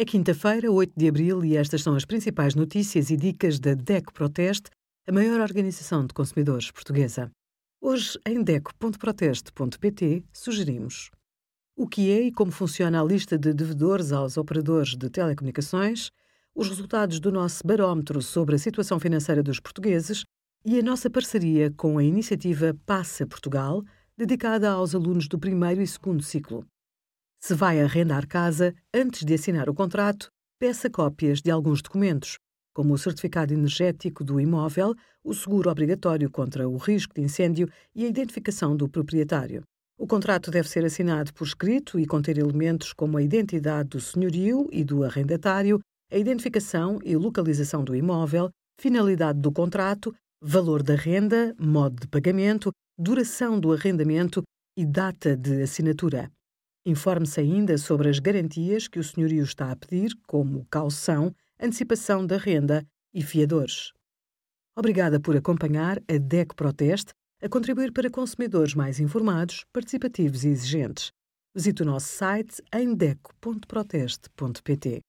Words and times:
É 0.00 0.04
quinta-feira, 0.04 0.70
8 0.70 0.92
de 0.96 1.08
abril, 1.08 1.44
e 1.44 1.56
estas 1.56 1.82
são 1.82 1.96
as 1.96 2.04
principais 2.04 2.54
notícias 2.54 3.10
e 3.10 3.16
dicas 3.16 3.58
da 3.58 3.74
DECO 3.74 4.12
Proteste, 4.12 4.70
a 5.08 5.10
maior 5.10 5.40
organização 5.40 6.06
de 6.06 6.14
consumidores 6.14 6.70
portuguesa. 6.70 7.32
Hoje, 7.80 8.16
em 8.24 8.40
DECO.proteste.pt, 8.40 10.22
sugerimos 10.32 11.10
o 11.76 11.88
que 11.88 12.12
é 12.12 12.22
e 12.22 12.30
como 12.30 12.52
funciona 12.52 13.00
a 13.00 13.04
lista 13.04 13.36
de 13.36 13.52
devedores 13.52 14.12
aos 14.12 14.36
operadores 14.36 14.94
de 14.94 15.10
telecomunicações, 15.10 16.12
os 16.54 16.68
resultados 16.68 17.18
do 17.18 17.32
nosso 17.32 17.66
barómetro 17.66 18.22
sobre 18.22 18.54
a 18.54 18.58
situação 18.58 19.00
financeira 19.00 19.42
dos 19.42 19.58
portugueses 19.58 20.22
e 20.64 20.78
a 20.78 20.82
nossa 20.82 21.10
parceria 21.10 21.72
com 21.76 21.98
a 21.98 22.04
iniciativa 22.04 22.72
Passa 22.86 23.26
Portugal, 23.26 23.82
dedicada 24.16 24.70
aos 24.70 24.94
alunos 24.94 25.26
do 25.26 25.40
primeiro 25.40 25.82
e 25.82 25.86
segundo 25.88 26.22
ciclo. 26.22 26.64
Se 27.40 27.54
vai 27.54 27.80
arrendar 27.80 28.26
casa, 28.26 28.74
antes 28.92 29.24
de 29.24 29.34
assinar 29.34 29.70
o 29.70 29.74
contrato, 29.74 30.28
peça 30.58 30.90
cópias 30.90 31.40
de 31.40 31.50
alguns 31.50 31.80
documentos, 31.80 32.36
como 32.74 32.92
o 32.92 32.98
certificado 32.98 33.54
energético 33.54 34.24
do 34.24 34.40
imóvel, 34.40 34.94
o 35.24 35.32
seguro 35.32 35.70
obrigatório 35.70 36.30
contra 36.30 36.68
o 36.68 36.76
risco 36.76 37.14
de 37.14 37.22
incêndio 37.22 37.68
e 37.94 38.04
a 38.04 38.08
identificação 38.08 38.76
do 38.76 38.88
proprietário. 38.88 39.62
O 39.98 40.06
contrato 40.06 40.50
deve 40.50 40.68
ser 40.68 40.84
assinado 40.84 41.32
por 41.34 41.46
escrito 41.46 41.98
e 41.98 42.06
conter 42.06 42.38
elementos 42.38 42.92
como 42.92 43.18
a 43.18 43.22
identidade 43.22 43.90
do 43.90 44.00
senhorio 44.00 44.68
e 44.70 44.84
do 44.84 45.02
arrendatário, 45.02 45.80
a 46.10 46.16
identificação 46.16 46.98
e 47.04 47.16
localização 47.16 47.84
do 47.84 47.94
imóvel, 47.94 48.48
finalidade 48.80 49.40
do 49.40 49.52
contrato, 49.52 50.14
valor 50.40 50.82
da 50.82 50.94
renda, 50.94 51.54
modo 51.58 52.00
de 52.00 52.08
pagamento, 52.08 52.70
duração 52.96 53.58
do 53.58 53.72
arrendamento 53.72 54.42
e 54.76 54.86
data 54.86 55.36
de 55.36 55.62
assinatura. 55.62 56.30
Informe-se 56.88 57.38
ainda 57.38 57.76
sobre 57.76 58.08
as 58.08 58.18
garantias 58.18 58.88
que 58.88 58.98
o 58.98 59.04
senhorio 59.04 59.44
está 59.44 59.70
a 59.70 59.76
pedir, 59.76 60.18
como 60.26 60.66
caução, 60.70 61.34
antecipação 61.60 62.26
da 62.26 62.38
renda 62.38 62.82
e 63.12 63.22
fiadores. 63.22 63.92
Obrigada 64.74 65.20
por 65.20 65.36
acompanhar 65.36 65.98
a 66.08 66.16
DEC 66.16 66.54
Proteste 66.54 67.12
a 67.42 67.48
contribuir 67.48 67.92
para 67.92 68.08
consumidores 68.08 68.72
mais 68.72 68.98
informados, 69.00 69.66
participativos 69.70 70.44
e 70.44 70.48
exigentes. 70.48 71.12
Visite 71.54 71.82
o 71.82 71.84
nosso 71.84 72.08
site 72.08 72.62
em 72.72 72.94
deco.proteste.pt. 72.94 75.02